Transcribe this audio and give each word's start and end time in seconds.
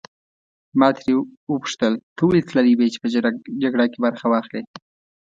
ما 0.79 0.89
ترې 0.97 1.11
وپوښتل 1.17 1.93
ته 2.15 2.21
ولې 2.27 2.41
تللی 2.49 2.73
وې 2.75 2.87
چې 2.93 2.97
په 3.03 3.07
جګړه 3.63 3.85
کې 3.91 3.99
برخه 4.05 4.25
واخلې. 4.29 4.61